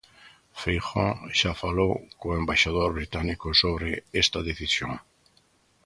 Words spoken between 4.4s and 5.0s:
decisión.